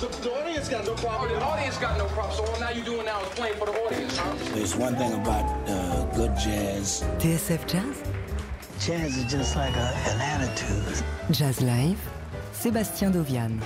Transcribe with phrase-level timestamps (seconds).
[0.00, 1.30] The, the audience got no problem.
[1.30, 2.34] Oh, the audience got no problem.
[2.34, 4.34] So all now you're doing now is playing for the audience, huh?
[4.54, 7.04] There's one thing about uh, good jazz.
[7.18, 8.02] TSF Jazz
[8.80, 11.04] Jazz is just like a, an attitude.
[11.30, 12.00] Jazz Live
[12.54, 13.60] Sébastien Dovian.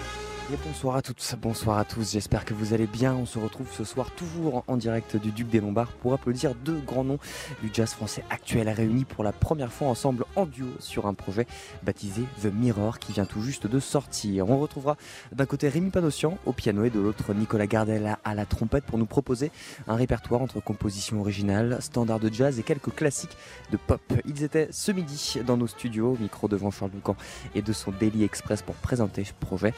[0.50, 3.14] Bonsoir à toutes, bonsoir à tous, j'espère que vous allez bien.
[3.14, 6.78] On se retrouve ce soir toujours en direct du Duc des Lombards pour applaudir deux
[6.80, 7.18] grands noms
[7.62, 11.46] du jazz français actuel réunis pour la première fois ensemble en duo sur un projet
[11.82, 14.50] baptisé The Mirror qui vient tout juste de sortir.
[14.50, 14.98] On retrouvera
[15.32, 18.98] d'un côté Rémi Panossian au piano et de l'autre Nicolas Gardel à la trompette pour
[18.98, 19.50] nous proposer
[19.88, 23.36] un répertoire entre compositions originales, standards de jazz et quelques classiques
[23.72, 24.02] de pop.
[24.26, 27.16] Ils étaient ce midi dans nos studios, micro devant Charles Doucan
[27.54, 29.72] et de son Daily Express pour présenter ce projet.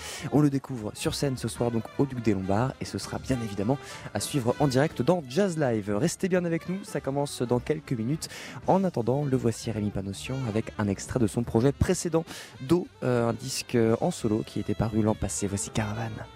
[0.56, 3.76] Découvre sur scène ce soir donc au Duc des Lombards et ce sera bien évidemment
[4.14, 5.94] à suivre en direct dans Jazz Live.
[5.94, 8.30] Restez bien avec nous, ça commence dans quelques minutes.
[8.66, 12.24] En attendant, le voici Rémi Panossian avec un extrait de son projet précédent
[12.62, 15.46] Do, euh, un disque en solo qui était paru l'an passé.
[15.46, 16.35] Voici Caravane.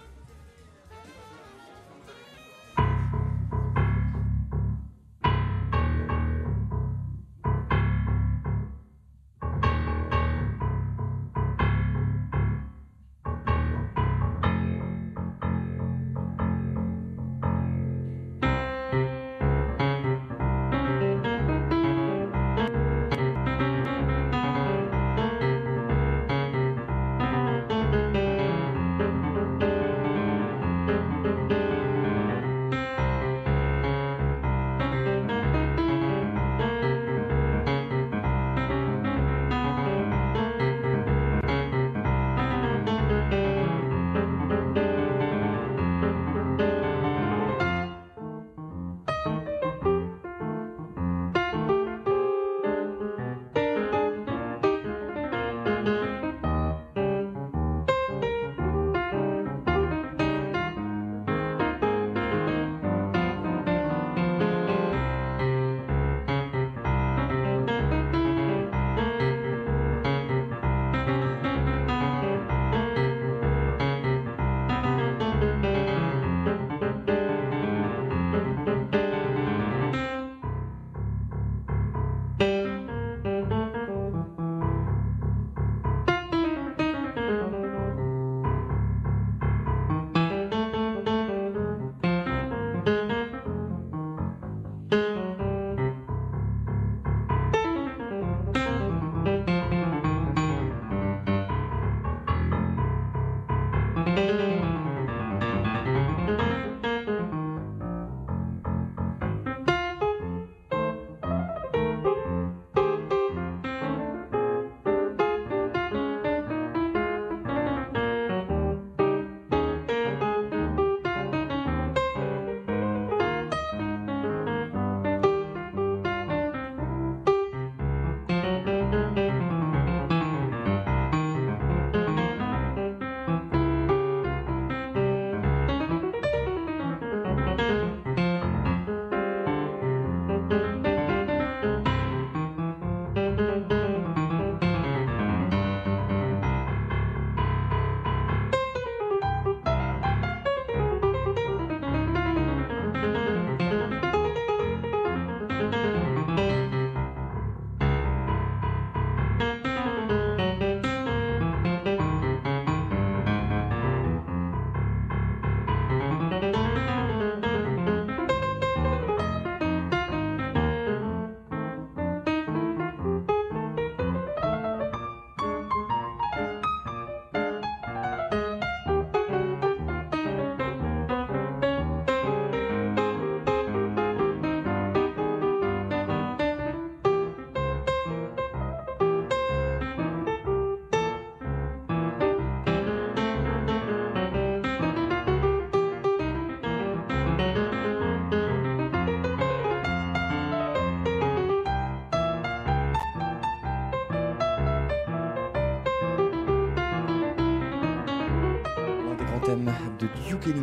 [210.41, 210.55] Duke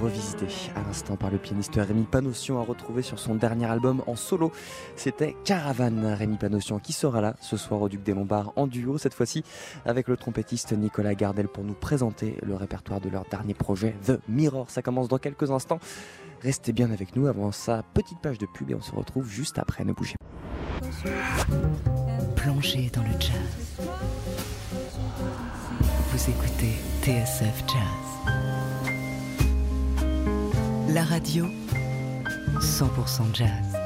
[0.00, 4.16] revisité à l'instant par le pianiste Rémi Panossian à retrouver sur son dernier album en
[4.16, 4.50] solo.
[4.96, 8.96] C'était Caravane Rémi Panossian qui sera là ce soir au Duc des Lombards en duo
[8.96, 9.44] cette fois-ci
[9.84, 14.20] avec le trompettiste Nicolas Gardel pour nous présenter le répertoire de leur dernier projet The
[14.28, 14.70] Mirror.
[14.70, 15.80] Ça commence dans quelques instants.
[16.40, 19.58] Restez bien avec nous avant sa petite page de pub et on se retrouve juste
[19.58, 19.84] après.
[19.84, 21.10] Ne bougez pas.
[22.36, 23.80] Plongez dans le jazz.
[26.10, 28.59] Vous écoutez TSF Jazz.
[30.92, 31.46] La radio,
[32.60, 33.79] 100% jazz.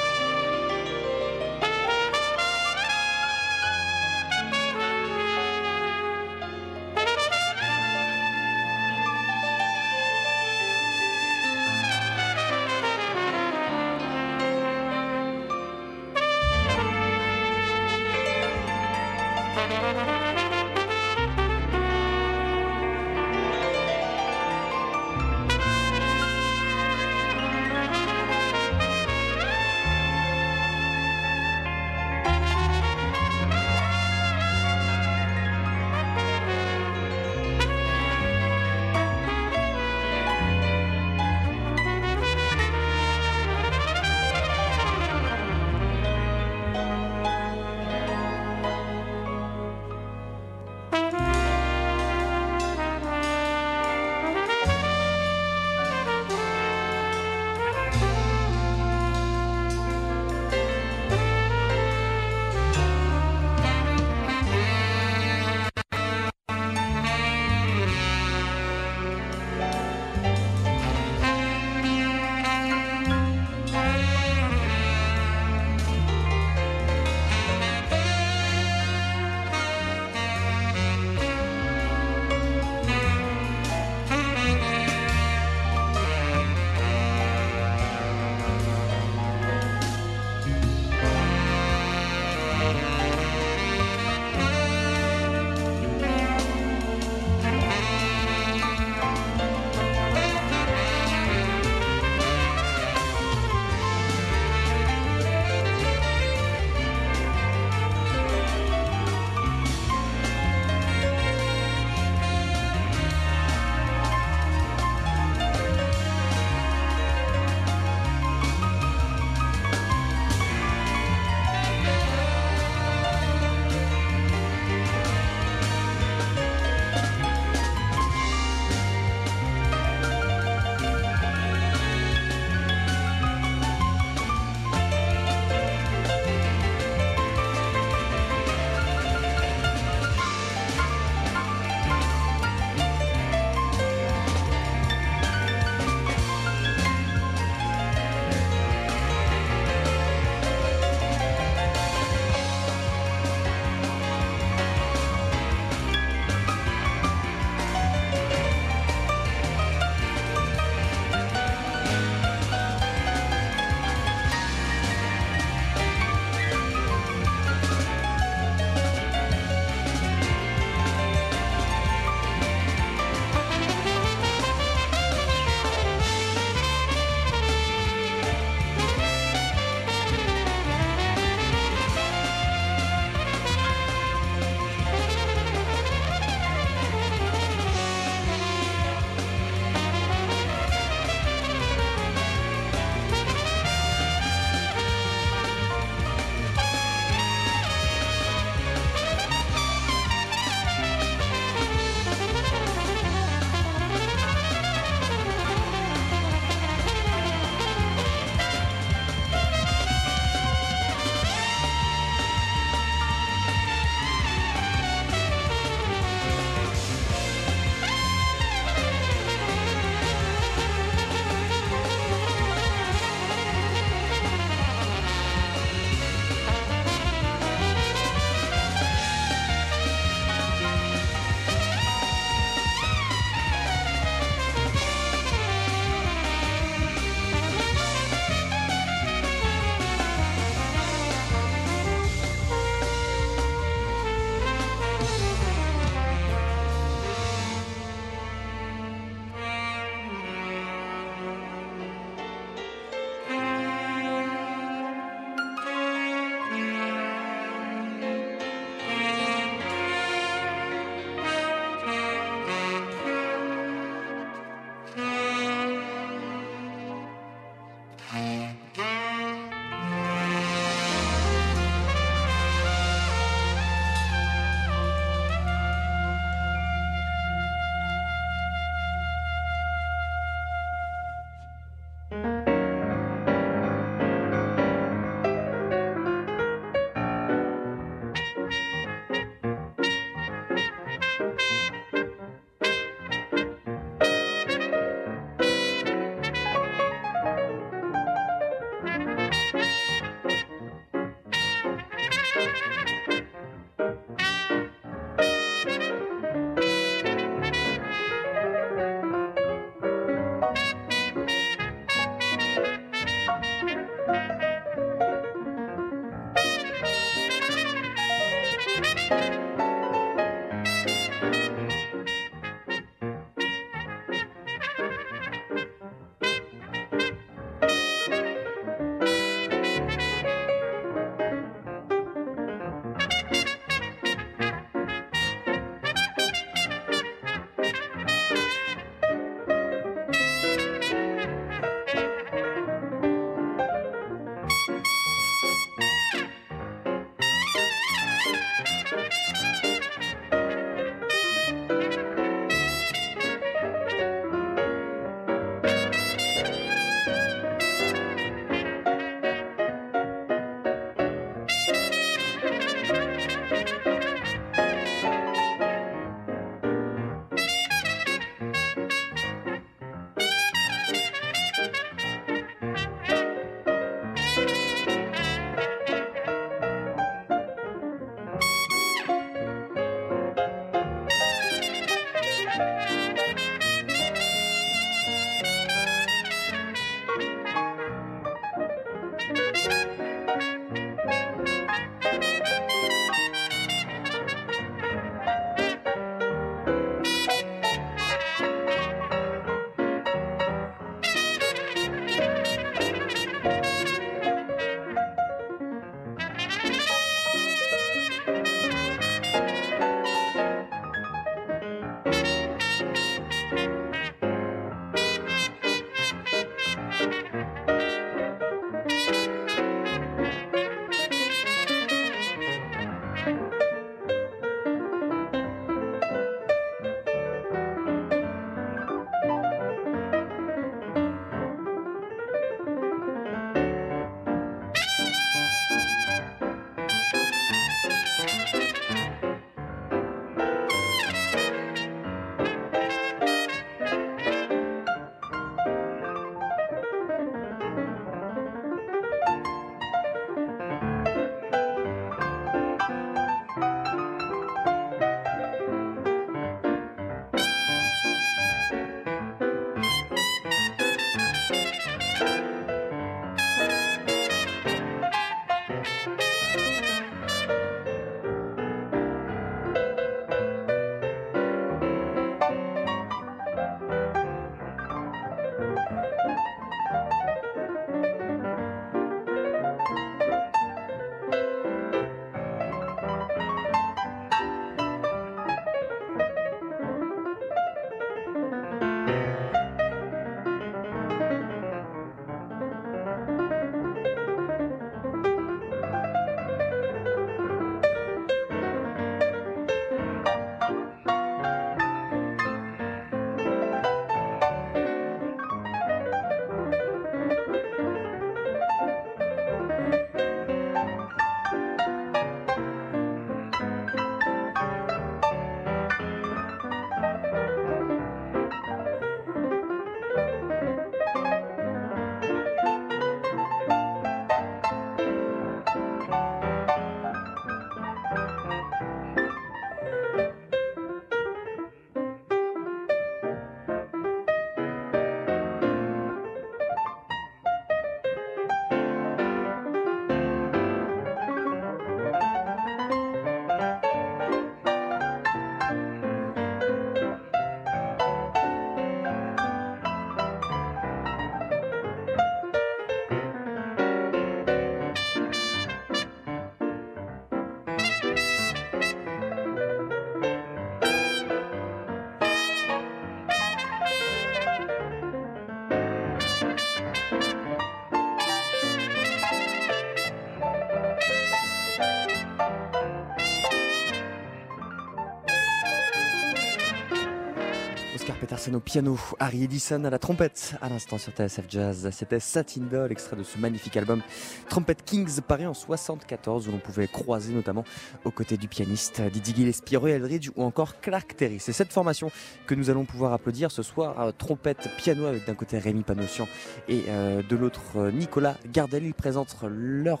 [578.50, 580.54] Peterson au Harry Edison à la trompette.
[580.60, 584.02] À l'instant sur TSF Jazz, c'était Satin Doll, extrait de ce magnifique album
[584.48, 587.64] Trumpet Kings, paru en 74, où l'on pouvait croiser notamment
[588.04, 591.38] aux côtés du pianiste Didi Gillespie, Roy Eldridge ou encore Clark Terry.
[591.40, 592.10] C'est cette formation
[592.46, 594.12] que nous allons pouvoir applaudir ce soir.
[594.18, 596.28] trompette, piano avec d'un côté Rémi Panossian
[596.68, 598.84] et euh, de l'autre euh, Nicolas Gardel.
[598.84, 600.00] Ils présentent leur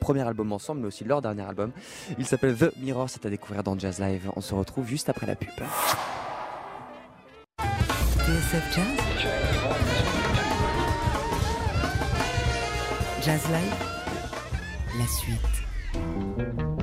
[0.00, 1.72] premier album ensemble, mais aussi leur dernier album.
[2.18, 4.30] Il s'appelle The Mirror, c'est à découvrir dans Jazz Live.
[4.36, 5.50] On se retrouve juste après la pub.
[8.24, 8.96] TSF Jazz
[13.22, 13.76] Jazz Live
[14.98, 16.73] La suite.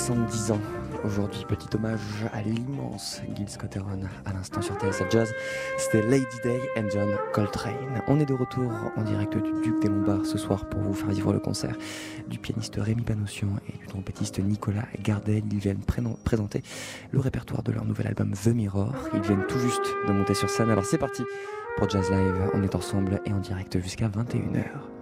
[0.00, 0.60] 70 ans
[1.04, 1.44] aujourd'hui.
[1.46, 2.00] Petit hommage
[2.32, 3.76] à l'immense Gil scott
[4.24, 5.30] à l'instant sur TSF Jazz.
[5.76, 8.02] C'était Lady Day and John Coltrane.
[8.08, 11.10] On est de retour en direct du Duc des Lombards ce soir pour vous faire
[11.10, 11.76] vivre le concert
[12.28, 15.42] du pianiste Rémi Panossian et du trompettiste Nicolas Gardel.
[15.52, 15.84] Ils viennent
[16.24, 16.62] présenter
[17.10, 18.94] le répertoire de leur nouvel album The Mirror.
[19.12, 20.70] Ils viennent tout juste de monter sur scène.
[20.70, 21.24] Alors c'est parti
[21.76, 22.50] pour Jazz Live.
[22.54, 24.99] On est ensemble et en direct jusqu'à 21h.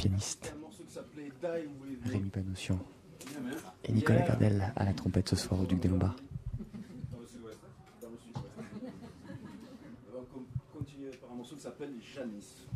[0.00, 0.54] Pianiste,
[2.06, 2.78] Rémi Panossian
[3.84, 6.16] et Nicolas Gardel à la trompette ce soir au Duc des Lombards.
[10.72, 12.66] Continuer par un morceau qui s'appelle Janice.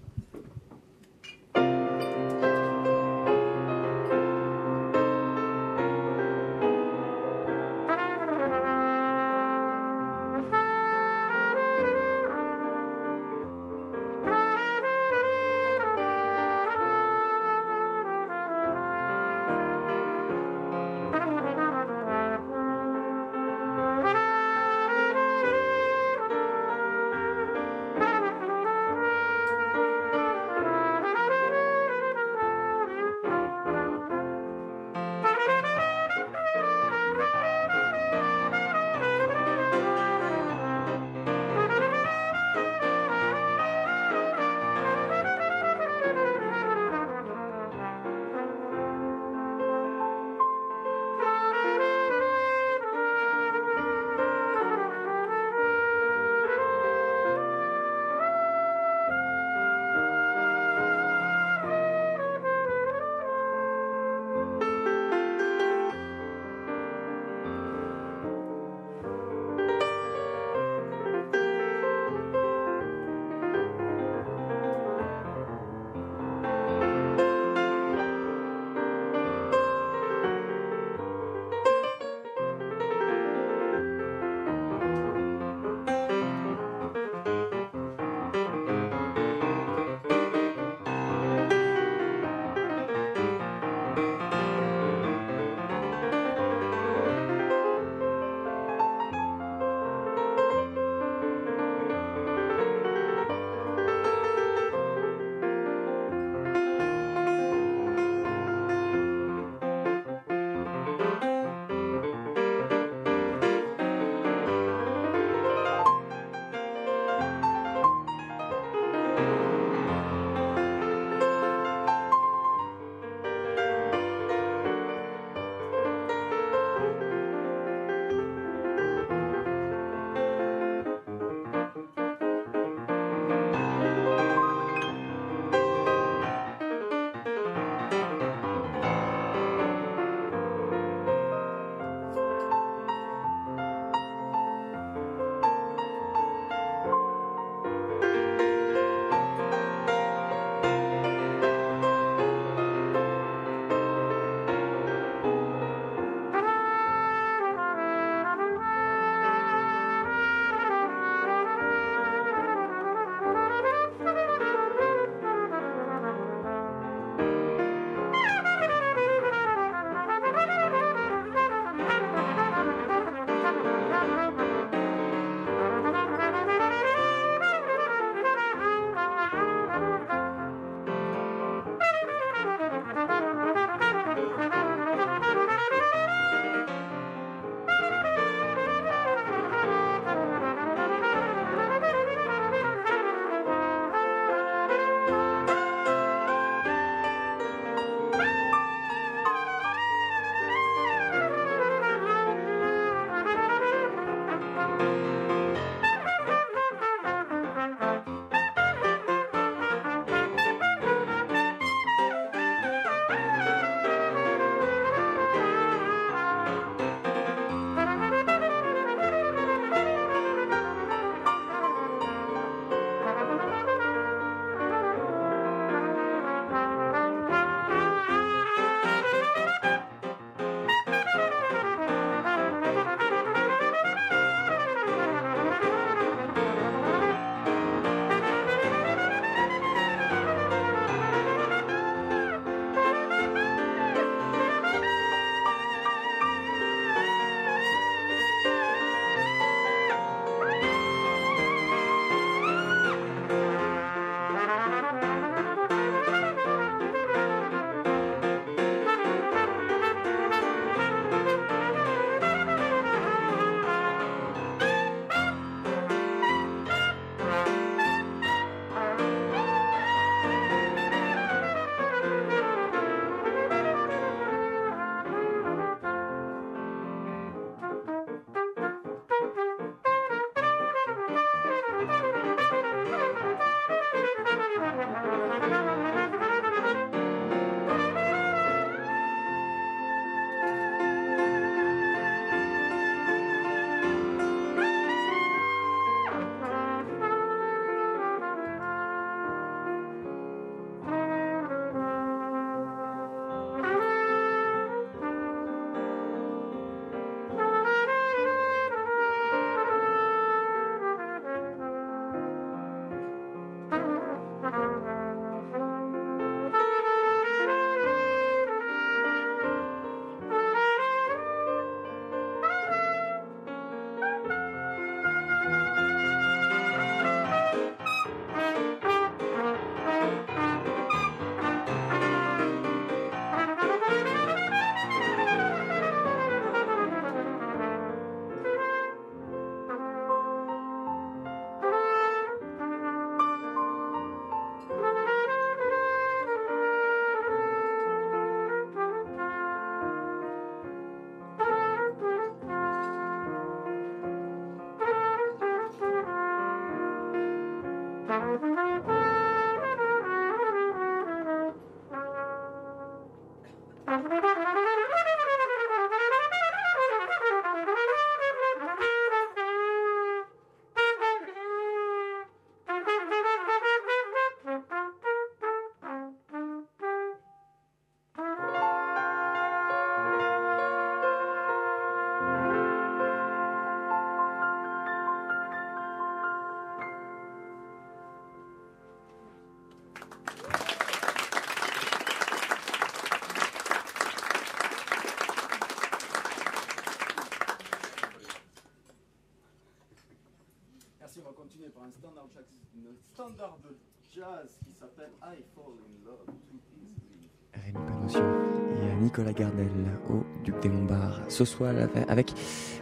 [409.14, 409.68] Nicolas Gardel
[410.10, 411.72] au Duc des Lombards ce soir
[412.08, 412.32] avec,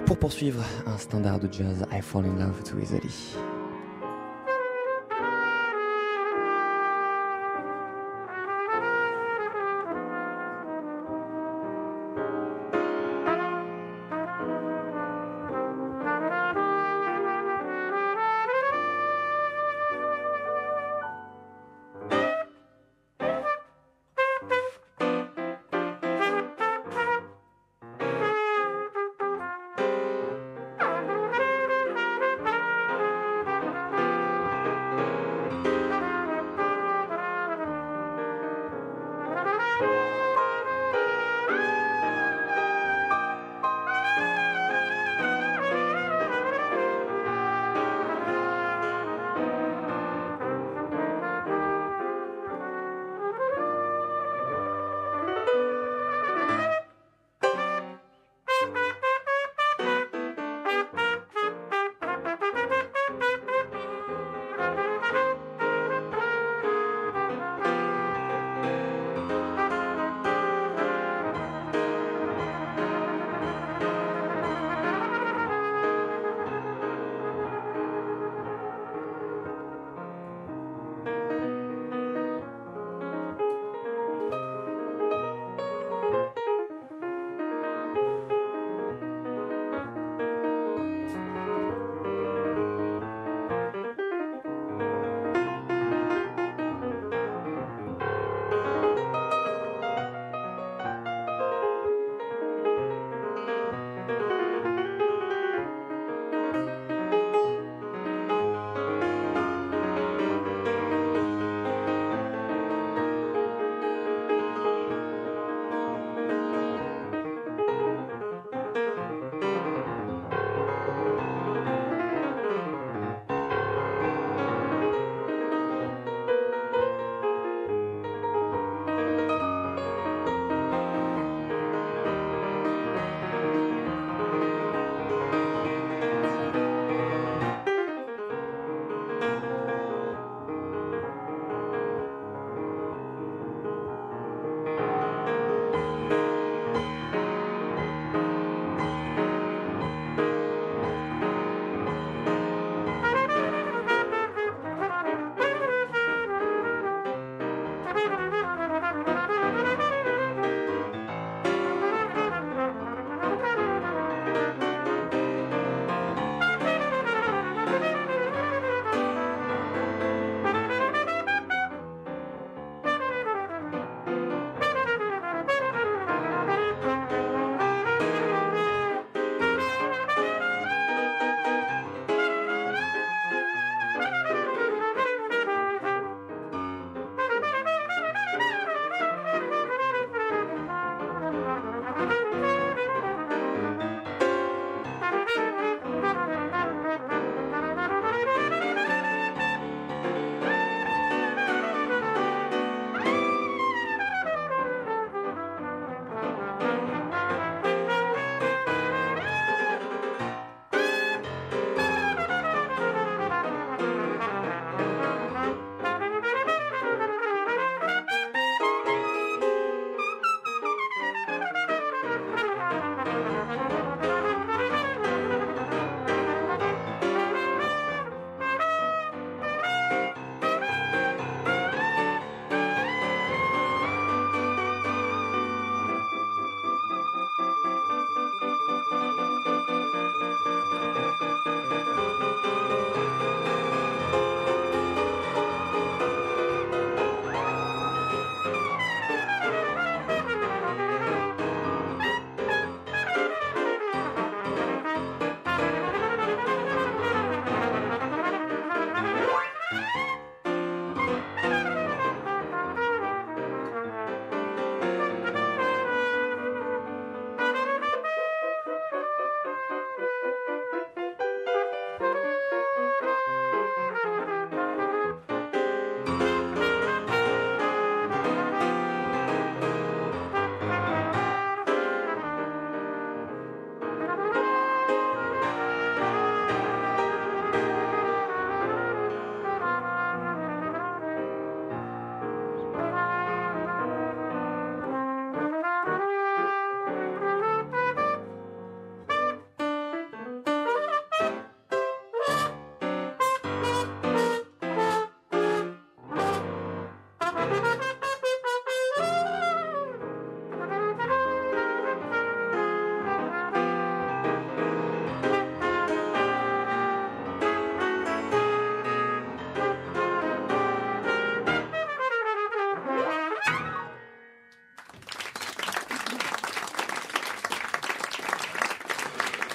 [0.07, 3.37] pour poursuivre, un standard de jazz I Fall in Love Too Easily.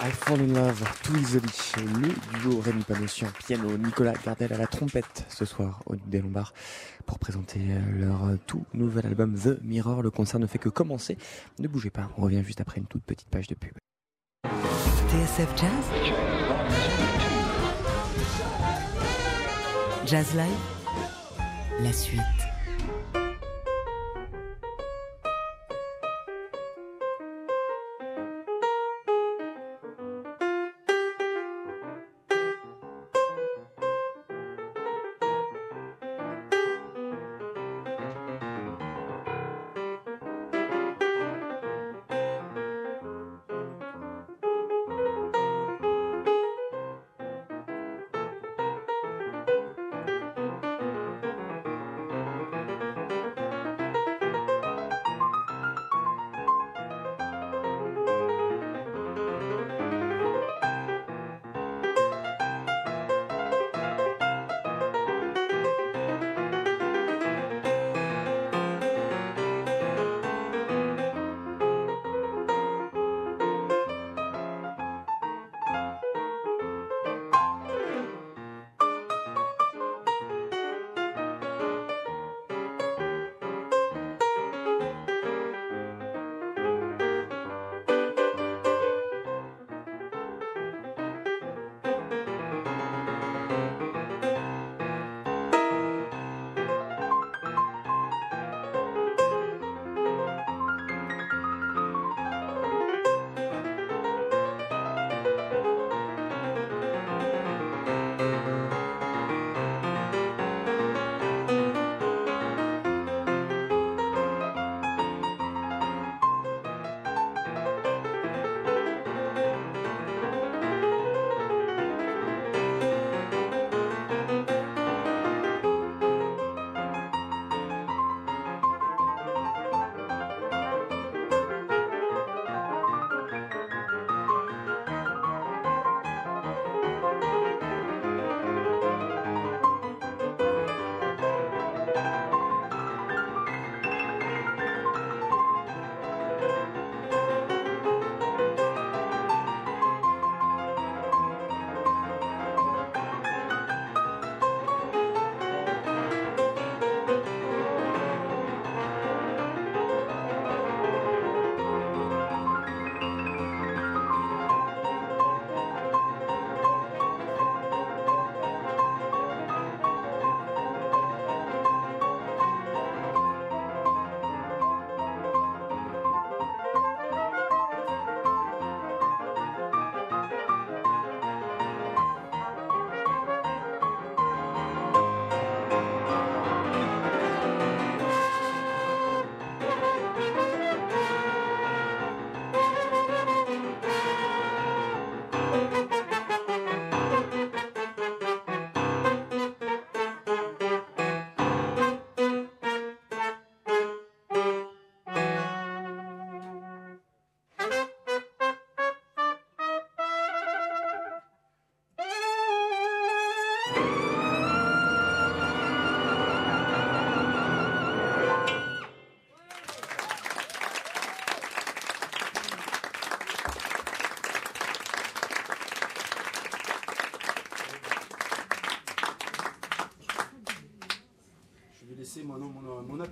[0.05, 5.25] Fall in Love, Too Easily, le duo Rémi Panossian, piano, Nicolas Gardel à la trompette
[5.27, 6.53] ce soir au Duc des Lombards
[7.05, 7.59] pour présenter
[7.95, 10.03] leur tout nouvel album The Mirror.
[10.03, 11.17] Le concert ne fait que commencer.
[11.59, 13.73] Ne bougez pas, on revient juste après une toute petite page de pub.
[15.09, 15.71] TSF Jazz
[20.05, 22.56] Jazz Live La suite.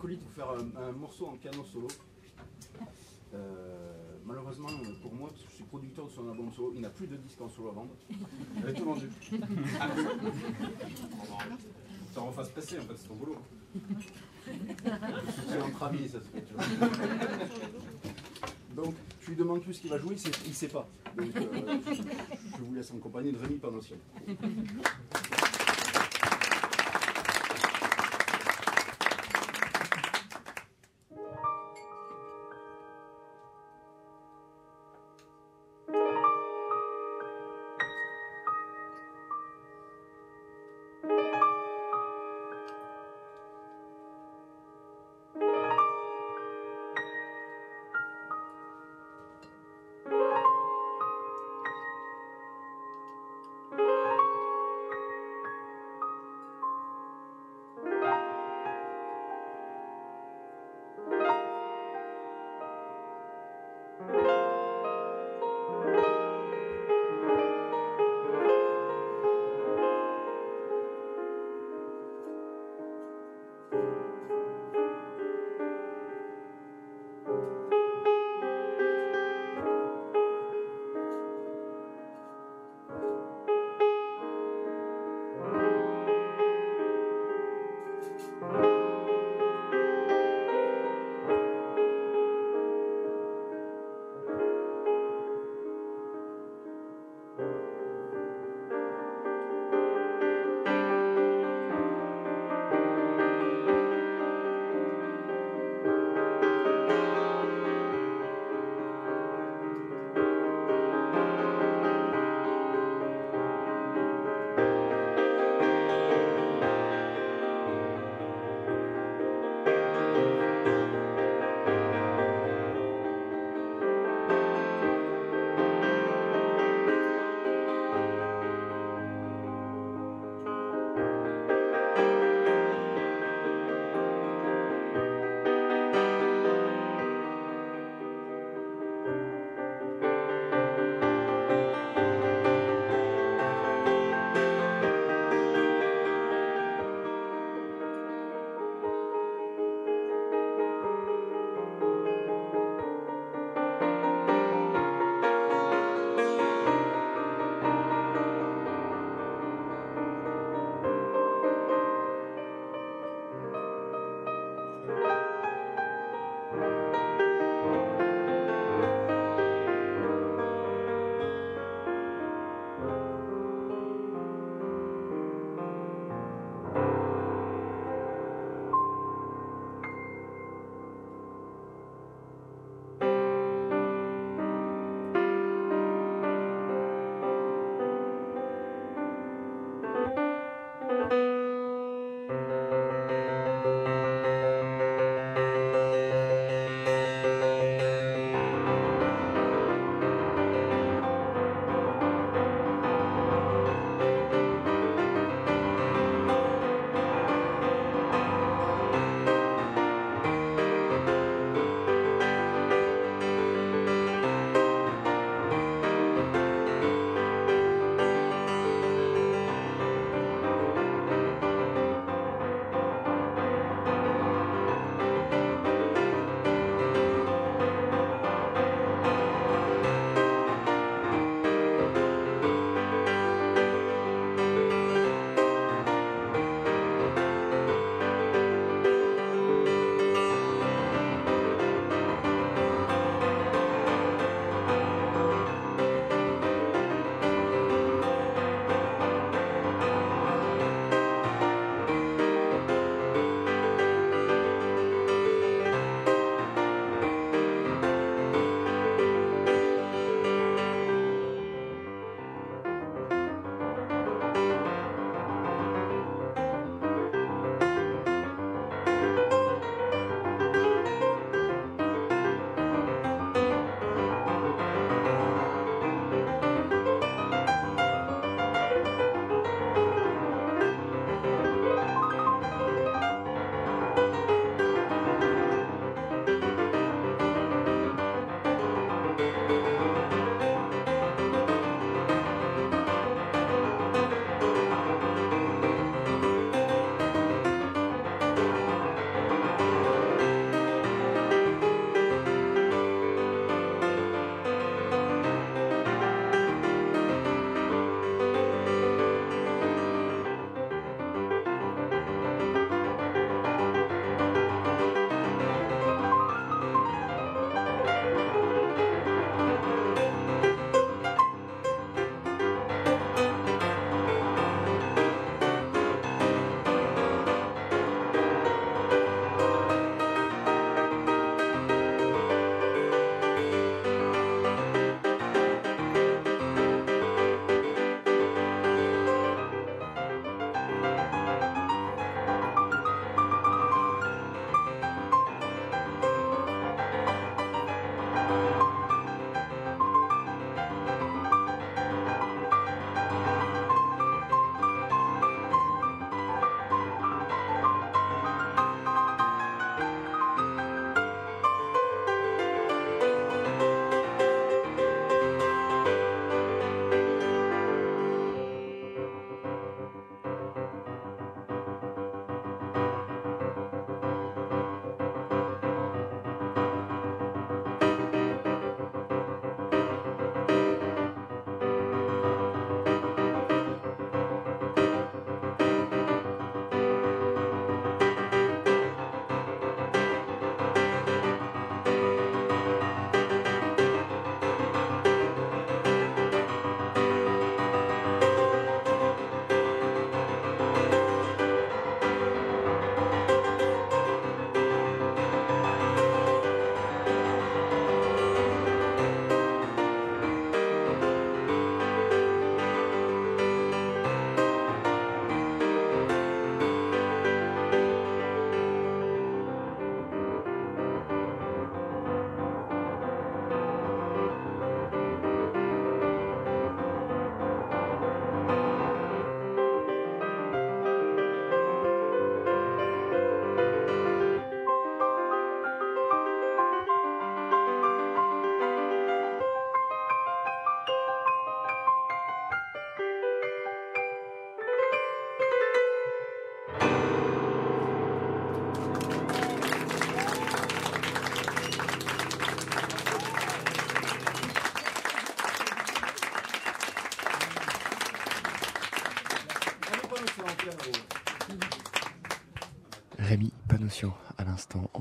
[0.06, 1.88] Mon, mon acolyte vous faire un, un morceau en piano solo.
[3.34, 4.70] Euh, malheureusement
[5.02, 7.16] pour moi, parce que je suis producteur de son album solo, il n'a plus de
[7.18, 7.96] disques en solo à vendre.
[8.58, 9.10] Il est tout vendu.
[12.14, 13.36] Ça en fasse passer en fait, c'est ton boulot.
[15.50, 16.44] C'est entre amis, ça se fait.
[16.44, 16.64] tu vois.
[18.76, 20.88] Donc, je lui demande plus ce qu'il va jouer, il ne sait pas.
[21.18, 21.80] Donc, euh,
[22.56, 23.98] je vous laisse en compagnie de Rémi Panossian.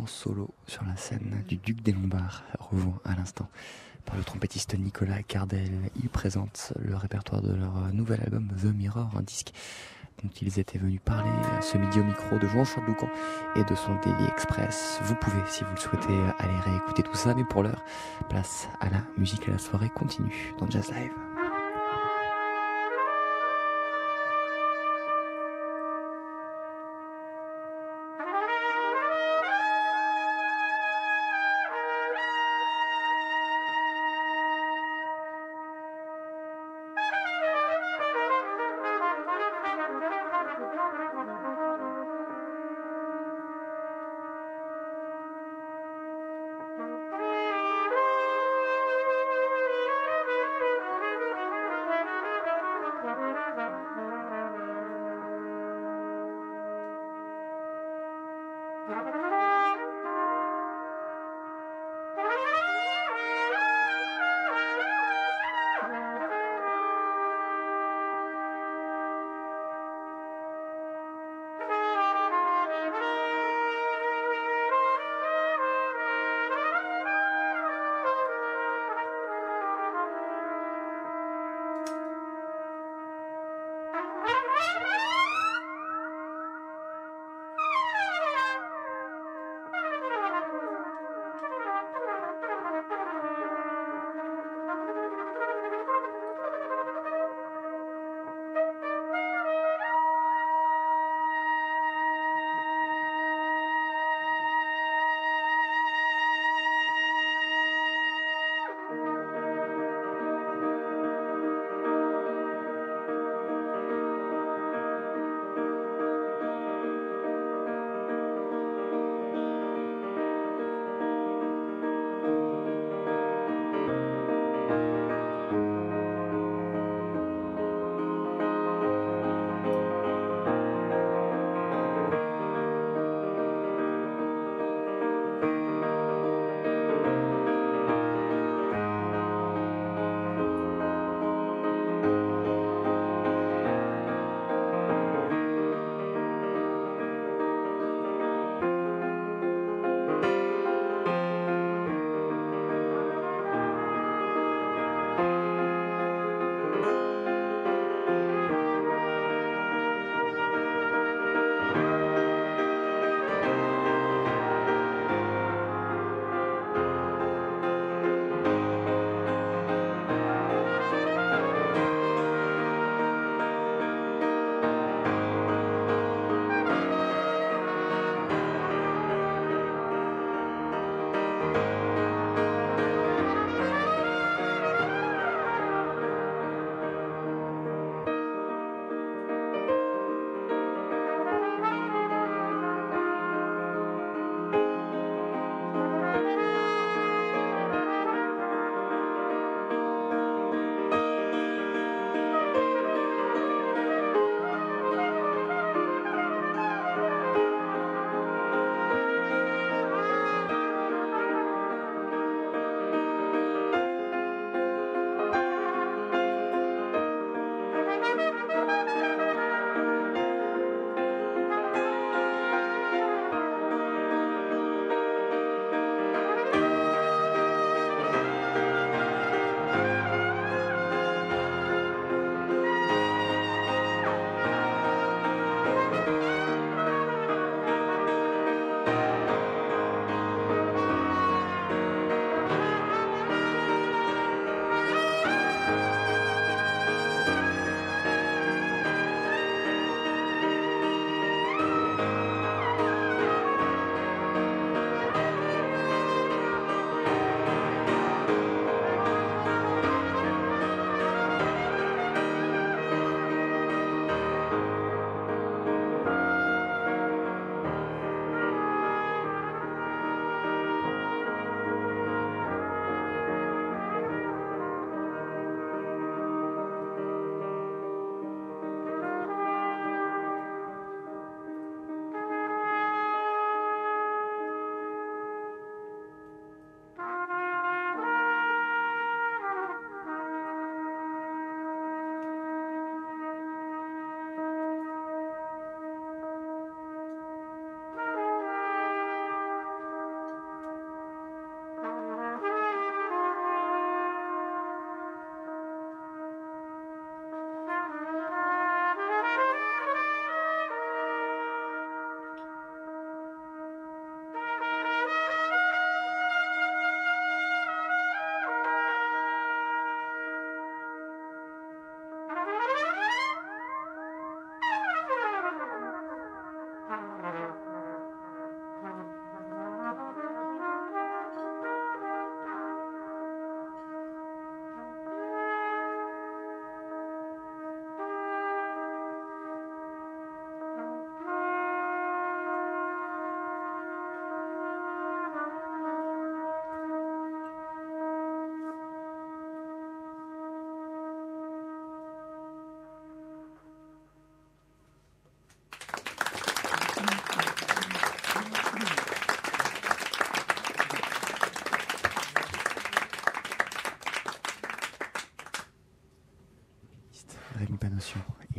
[0.06, 3.48] Solo sur la scène du Duc des Lombards, rejoint à l'instant
[4.04, 5.70] par le trompettiste Nicolas Cardel.
[5.96, 9.52] Ils présentent le répertoire de leur nouvel album The Mirror, un disque
[10.22, 11.30] dont ils étaient venus parler
[11.60, 13.08] ce midi au micro de Jean-Charles Doucan
[13.56, 15.00] et de son Daily Express.
[15.02, 17.82] Vous pouvez, si vous le souhaitez, aller réécouter tout ça, mais pour l'heure,
[18.28, 21.23] place à la musique et la soirée continue dans Jazz Live.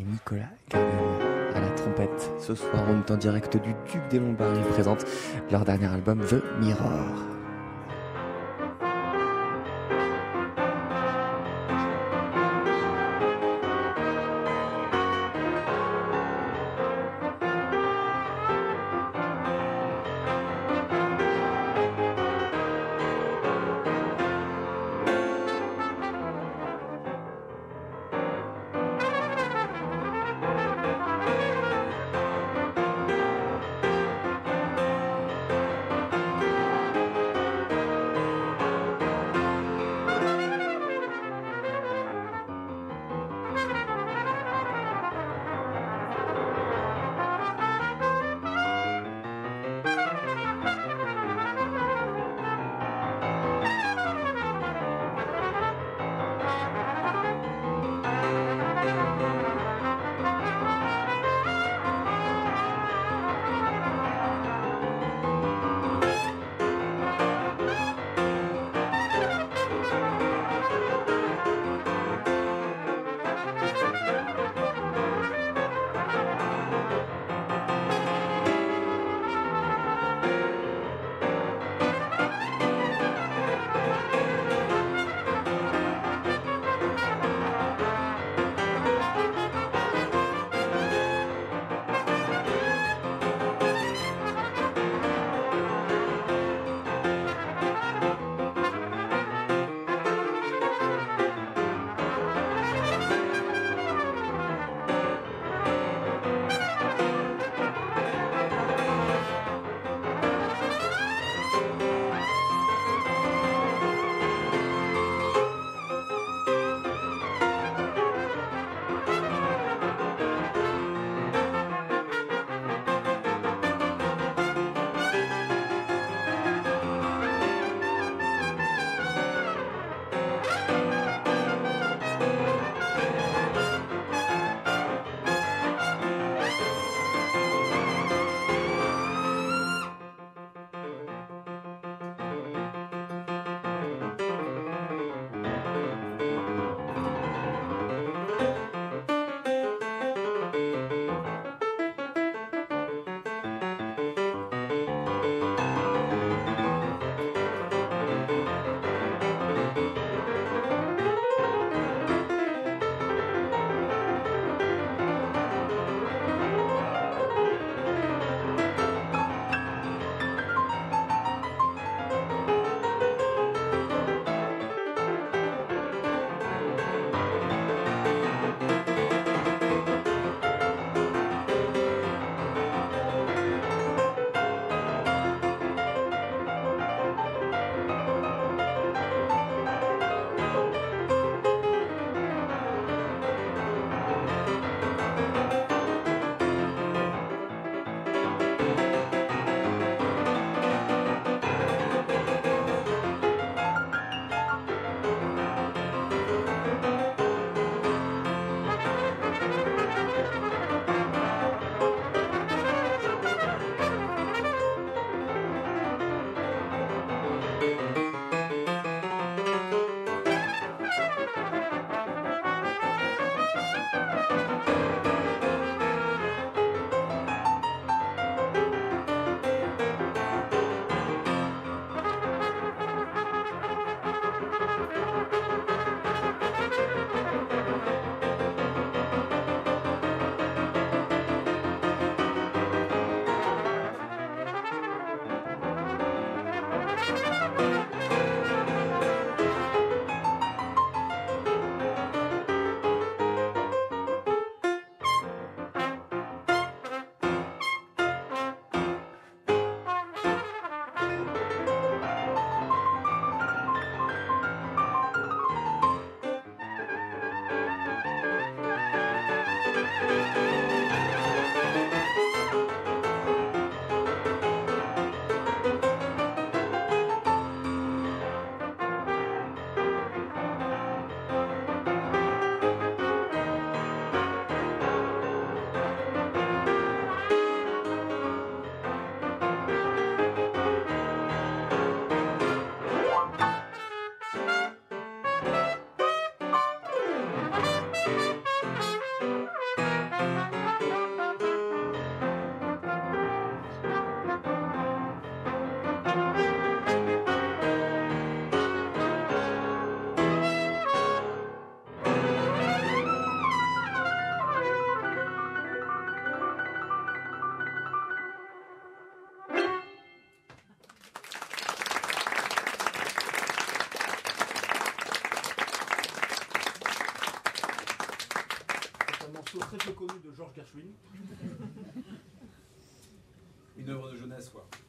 [0.05, 1.25] Nicolas Gardel
[1.55, 2.31] à la trompette.
[2.39, 4.55] Ce soir, on est en direct du Duc des Lombards.
[4.55, 5.05] Ils présentent
[5.51, 7.34] leur dernier album The Mirror.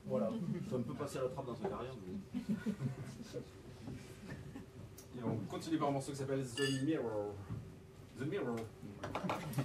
[0.09, 0.29] Voilà.
[0.71, 1.93] Ça me peut passer à la trappe dans sa carrière.
[2.07, 2.41] mais-
[5.19, 7.35] Et on continue par un morceau qui s'appelle The Mirror.
[8.19, 8.57] The Mirror.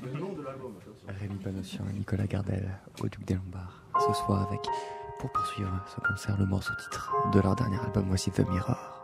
[0.03, 1.07] Le nom de l'album, attention.
[1.19, 2.69] Rémi Panossian et Nicolas Gardel
[3.01, 3.83] au Duc des Lombards.
[3.99, 4.61] Ce soir avec,
[5.19, 8.51] pour poursuivre ce concert, le morceau titre de leur dernier album, voici The Mirror.
[8.51, 9.00] Mirror,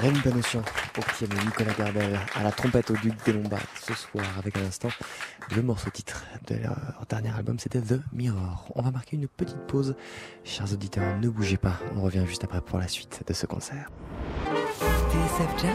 [0.00, 0.62] Rémi Panossian
[0.96, 4.62] au piano, Nicolas Gardel à la trompette au Duc des Lombards ce soir avec un
[4.62, 4.88] instant
[5.54, 8.72] le morceau titre de leur dernier album c'était The Mirror.
[8.74, 9.94] On va marquer une petite pause.
[10.42, 13.90] Chers auditeurs, ne bougez pas, on revient juste après pour la suite de ce concert.
[15.10, 15.72] TSF Jazz?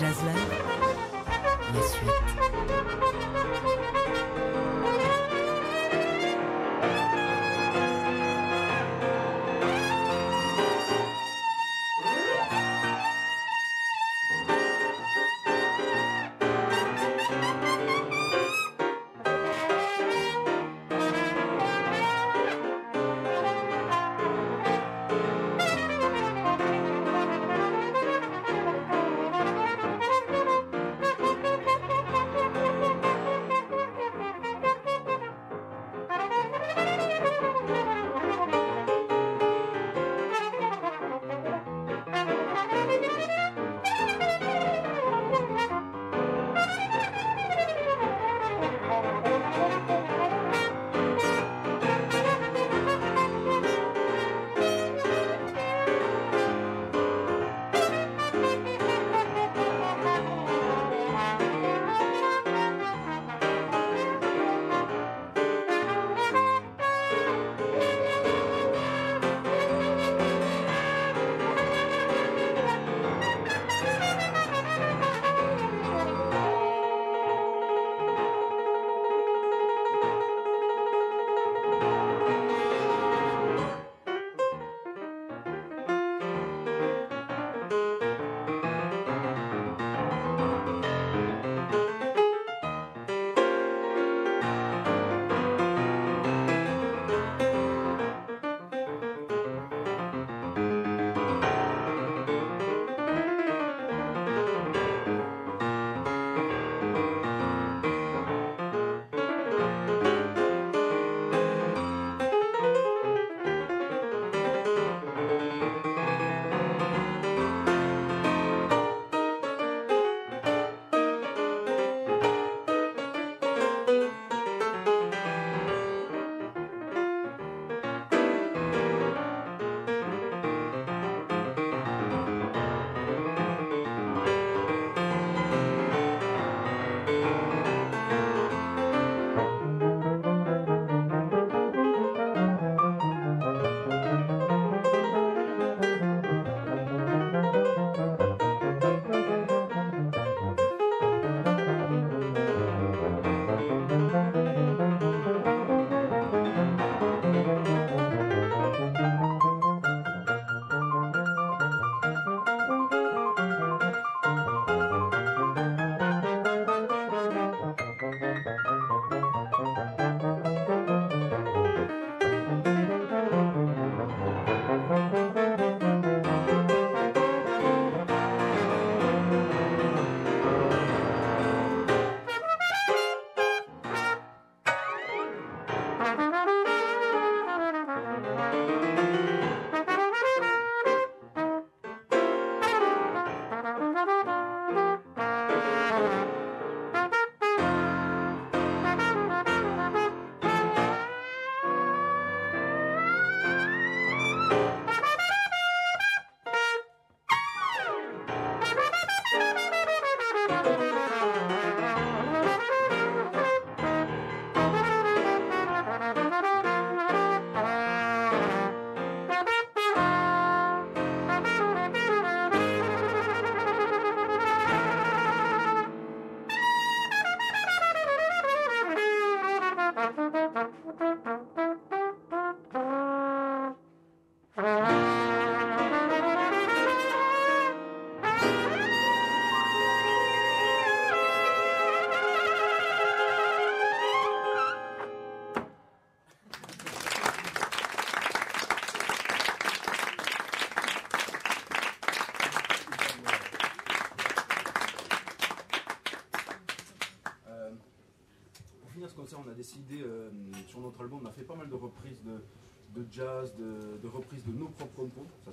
[0.00, 0.68] Jazz Live?
[1.74, 2.47] La suite.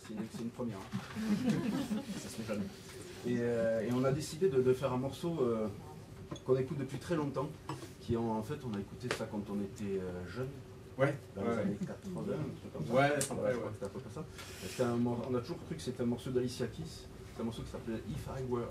[0.07, 0.77] C'est une, première.
[0.77, 0.97] hein.
[2.17, 2.65] Ça se fait jamais.
[3.27, 5.67] Et, euh, et on a décidé de, de faire un morceau euh,
[6.45, 7.49] qu'on écoute depuis très longtemps,
[8.01, 10.47] qui en, en fait, on a écouté ça quand on était euh, jeune.
[10.97, 11.61] Ouais, dans ouais, les ouais.
[11.63, 12.93] années 80, un truc comme ça.
[12.93, 13.53] Ouais, Ouais, ouais, je crois ouais.
[13.53, 14.21] que c'était à peu près ça.
[14.63, 16.83] Et c'était un mor- on a toujours cru que c'était un morceau d'Alicia Keys.
[17.35, 18.69] C'est un morceau qui s'appelait If I Were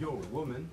[0.00, 0.64] Your Woman.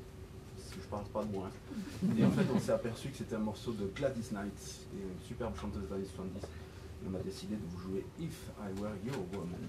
[0.58, 1.50] Si je parle pas de moi.
[1.50, 2.08] hein.
[2.18, 4.54] Et en fait, on s'est aperçu que c'était un morceau de Gladys Knight,
[4.94, 6.48] une superbe chanteuse des années 70.
[7.10, 9.68] On a décidé de vous jouer If I Were Your Woman.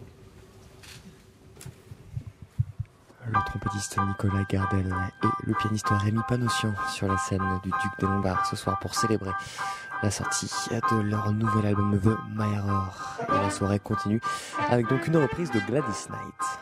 [3.26, 8.06] Le trompettiste Nicolas Gardel et le pianiste Rémi Panossian sur la scène du Duc des
[8.06, 9.30] Lombards ce soir pour célébrer
[10.02, 13.18] la sortie de leur nouvel album The My Error.
[13.28, 14.20] Et la soirée continue
[14.68, 16.61] avec donc une reprise de Gladys Knight.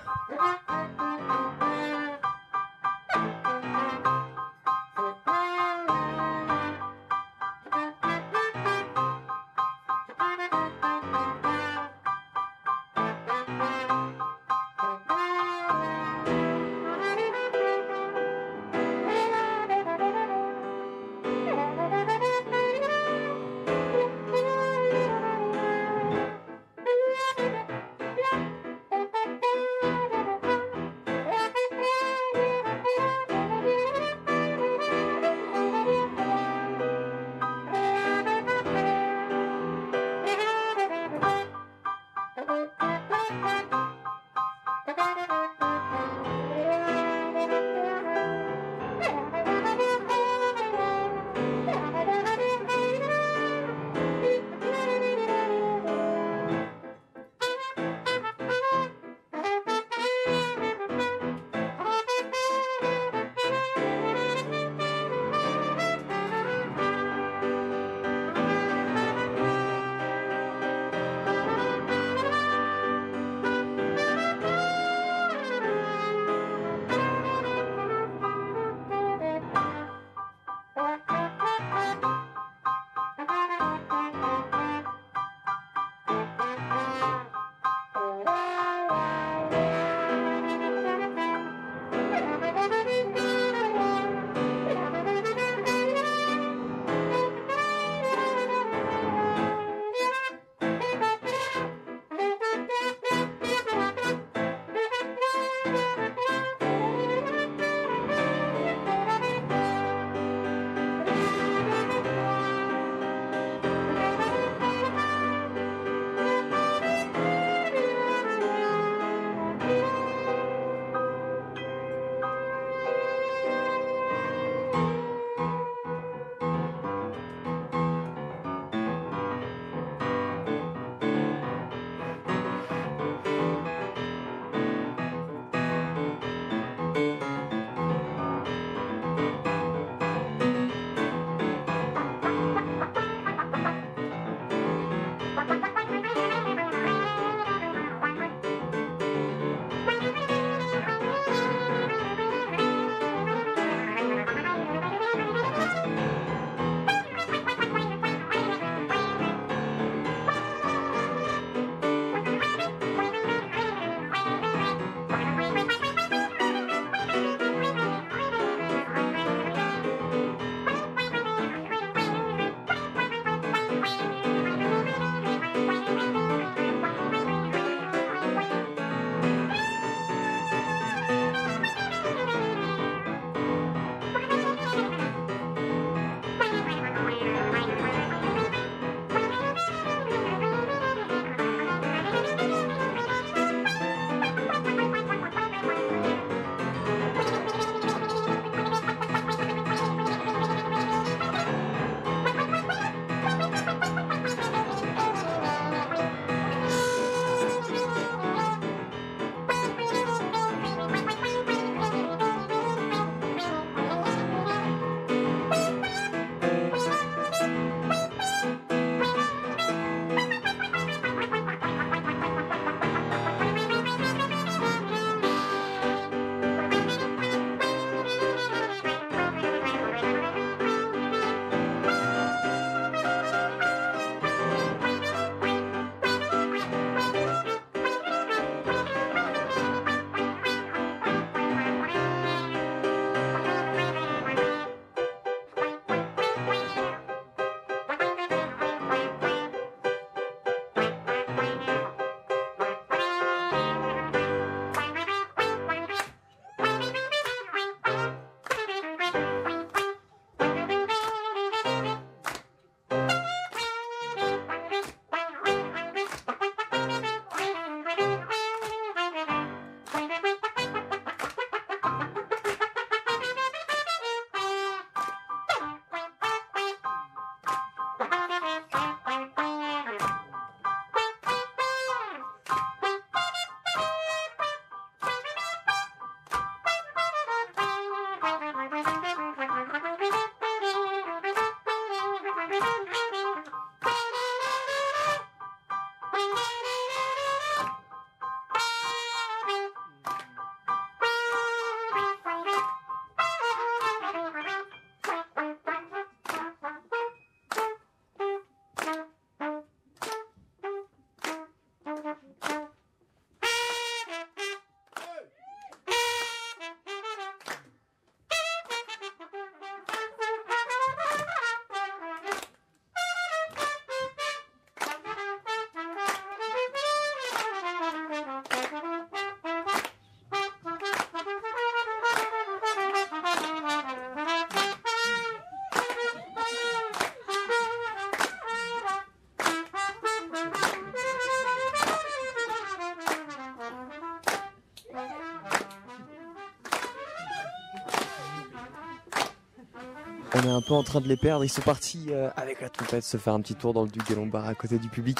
[350.76, 351.44] En train de les perdre.
[351.44, 354.06] Ils sont partis euh, avec la trompette se faire un petit tour dans le Duc
[354.08, 355.18] des Lombards à côté du public.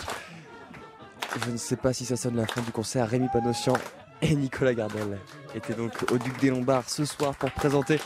[1.45, 3.09] Je ne sais pas si ça sonne la fin du concert.
[3.09, 3.75] Rémi Panossian
[4.23, 5.19] et Nicolas Gardel
[5.55, 7.99] étaient donc au Duc des Lombards ce soir pour présenter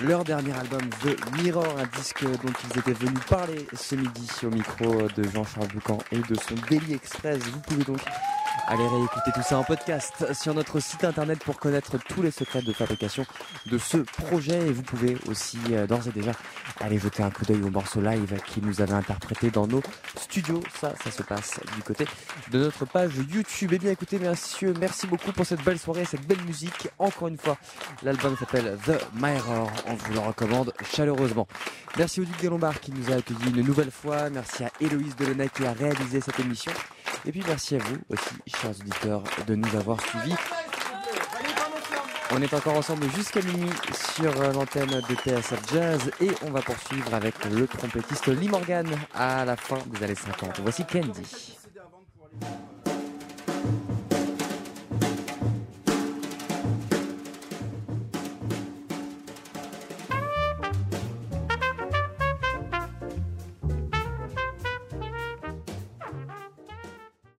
[0.00, 4.50] leur dernier album The Mirror, un disque dont ils étaient venus parler ce midi au
[4.50, 7.38] micro de Jean-Charles Boucan et de son Daily Express.
[7.38, 8.00] Vous pouvez donc
[8.66, 12.62] aller réécouter tout ça en podcast sur notre site internet pour connaître tous les secrets
[12.62, 13.24] de fabrication
[13.66, 16.32] de ce projet et vous pouvez aussi euh, d'ores et déjà
[16.80, 19.82] aller jeter un coup d'œil au morceau live qu'ils nous avaient interprété dans nos
[20.16, 20.62] studios.
[20.80, 22.06] Ça, ça se passe du côté
[22.50, 23.70] de notre page YouTube.
[23.74, 26.88] Eh bien écoutez messieurs, merci beaucoup pour cette belle soirée, cette belle musique.
[26.98, 27.56] Encore une fois,
[28.02, 29.70] l'album s'appelle The Mirror.
[29.86, 31.46] On vous le recommande chaleureusement.
[31.96, 34.30] Merci au Duc des Lombards qui nous a accueillis une nouvelle fois.
[34.30, 36.72] Merci à Héloïse Delaunay qui a réalisé cette émission.
[37.26, 40.34] Et puis merci à vous aussi, chers auditeurs, de nous avoir suivis.
[42.30, 43.70] On est encore ensemble jusqu'à minuit
[44.14, 48.86] sur euh, l'antenne de TSF Jazz et on va poursuivre avec le trompettiste Lee Morgan
[49.14, 50.60] à la fin des années 50.
[50.60, 51.56] Voici Candy.